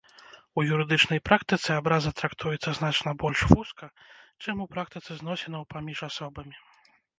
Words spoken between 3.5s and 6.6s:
вузка, чым у практыцы зносінаў паміж асобамі.